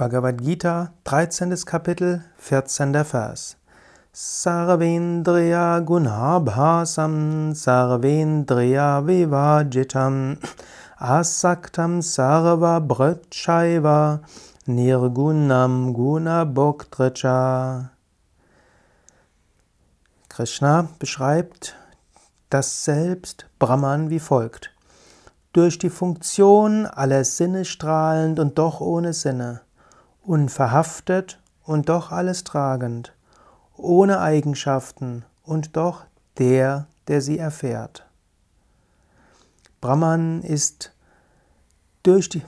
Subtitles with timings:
[0.00, 1.54] Bhagavad Gita, 13.
[1.66, 3.04] Kapitel, 14.
[3.04, 3.56] Vers.
[4.14, 10.38] Sarvendriya gunabhasam sarvendriya vivajitam
[10.98, 14.22] asaktam sarva brachaiva
[14.66, 17.90] nirgunam gunabhoktracha.
[20.30, 21.76] Krishna beschreibt
[22.48, 24.70] das Selbst Brahman wie folgt.
[25.52, 29.60] Durch die Funktion aller Sinne strahlend und doch ohne Sinne
[30.30, 33.12] unverhaftet und doch alles tragend,
[33.76, 36.04] ohne Eigenschaften und doch
[36.38, 38.06] der, der sie erfährt.
[39.80, 40.92] Brahman ist
[42.04, 42.42] durch die,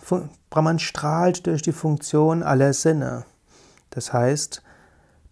[0.49, 3.25] Brahman strahlt durch die Funktion aller Sinne.
[3.91, 4.63] Das heißt,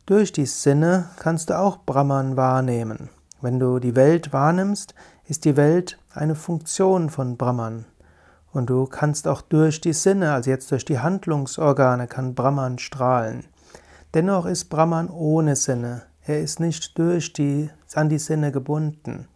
[0.06, 3.10] durch die Sinne kannst du auch Brahman wahrnehmen.
[3.40, 4.96] Wenn du die Welt wahrnimmst,
[5.28, 7.84] ist die Welt eine Funktion von Brahman.
[8.52, 13.44] Und du kannst auch durch die Sinne, also jetzt durch die Handlungsorgane, kann Brahman strahlen.
[14.14, 16.02] Dennoch ist Brahman ohne Sinne.
[16.24, 19.28] Er ist nicht durch die, an die Sinne gebunden.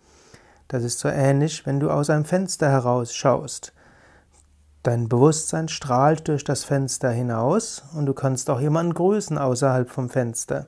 [0.68, 3.72] Das ist so ähnlich, wenn du aus einem Fenster heraus schaust.
[4.82, 10.10] Dein Bewusstsein strahlt durch das Fenster hinaus und du kannst auch jemanden grüßen außerhalb vom
[10.10, 10.66] Fenster.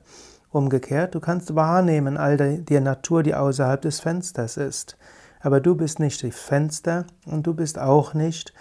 [0.49, 4.97] Umgekehrt, du kannst wahrnehmen all die Natur, die außerhalb des Fensters ist.
[5.39, 8.53] Aber du bist nicht das Fenster und du bist auch nicht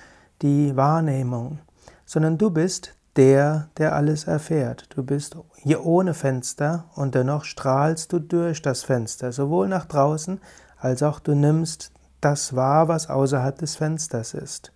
[0.43, 1.59] die Wahrnehmung,
[2.05, 4.89] sondern du bist der, der alles erfährt.
[4.95, 10.41] Du bist hier ohne Fenster und dennoch strahlst du durch das Fenster, sowohl nach draußen
[10.79, 14.73] als auch du nimmst das wahr, was außerhalb des Fensters ist.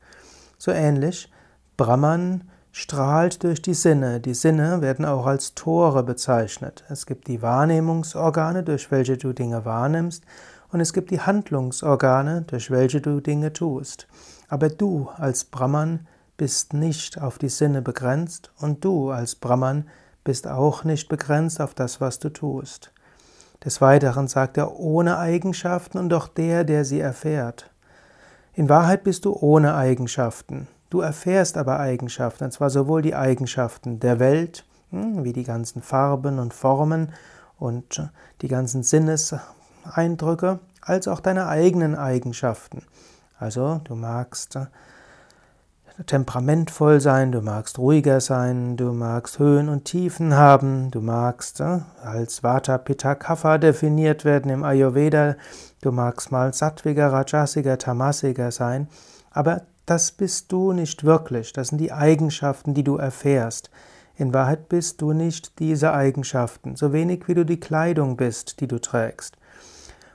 [0.58, 1.30] So ähnlich,
[1.76, 4.20] Brahman strahlt durch die Sinne.
[4.20, 6.84] Die Sinne werden auch als Tore bezeichnet.
[6.88, 10.24] Es gibt die Wahrnehmungsorgane, durch welche du Dinge wahrnimmst,
[10.72, 14.06] und es gibt die Handlungsorgane, durch welche du Dinge tust.
[14.48, 19.88] Aber du als Brahman bist nicht auf die Sinne begrenzt und du als Brahman
[20.24, 22.92] bist auch nicht begrenzt auf das, was du tust.
[23.64, 27.70] Des Weiteren sagt er ohne Eigenschaften und doch der, der sie erfährt.
[28.54, 30.66] In Wahrheit bist du ohne Eigenschaften.
[30.88, 35.82] Du erfährst aber Eigenschaften, und zwar sowohl die Eigenschaften der Welt, hm, wie die ganzen
[35.82, 37.12] Farben und Formen
[37.58, 39.34] und die ganzen Sinnes
[39.84, 42.82] Eindrücke als auch deine eigenen Eigenschaften.
[43.38, 44.66] Also du magst äh,
[46.06, 51.80] temperamentvoll sein, du magst ruhiger sein, du magst Höhen und Tiefen haben, du magst äh,
[52.02, 55.36] als Vata Pitta Kapha definiert werden im Ayurveda,
[55.82, 58.88] du magst mal sattwiger, rajasiger, tamasiger sein,
[59.30, 63.70] aber das bist du nicht wirklich, das sind die Eigenschaften, die du erfährst.
[64.16, 68.68] In Wahrheit bist du nicht diese Eigenschaften, so wenig wie du die Kleidung bist, die
[68.68, 69.36] du trägst.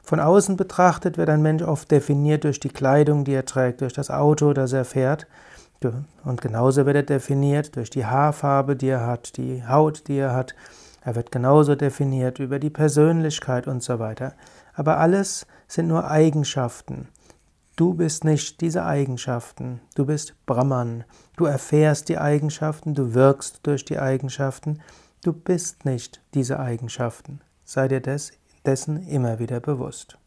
[0.05, 3.93] Von außen betrachtet wird ein Mensch oft definiert durch die Kleidung, die er trägt, durch
[3.93, 5.25] das Auto, das er fährt.
[6.23, 10.33] Und genauso wird er definiert durch die Haarfarbe, die er hat, die Haut, die er
[10.33, 10.55] hat.
[11.01, 14.33] Er wird genauso definiert über die Persönlichkeit und so weiter.
[14.73, 17.07] Aber alles sind nur Eigenschaften.
[17.75, 19.81] Du bist nicht diese Eigenschaften.
[19.95, 21.03] Du bist Brahman.
[21.35, 24.81] Du erfährst die Eigenschaften, du wirkst durch die Eigenschaften.
[25.23, 27.41] Du bist nicht diese Eigenschaften.
[27.63, 28.31] Sei dir das
[28.66, 30.18] dessen immer wieder bewusst.